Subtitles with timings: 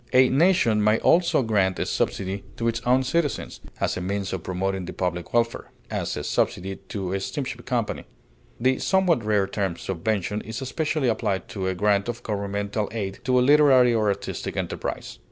[0.13, 4.41] A nation may also grant a subsidy to its own citizens as a means of
[4.41, 8.05] promoting the public welfare; as, a subsidy to a steamship company.
[8.59, 13.39] The somewhat rare term subvention is especially applied to a grant of governmental aid to
[13.39, 15.19] a literary or artistic enterprise.